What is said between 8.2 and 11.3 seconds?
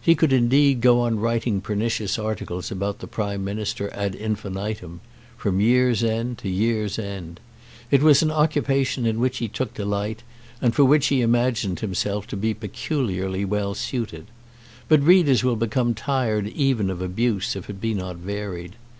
an occupation in which he took delight, and for which he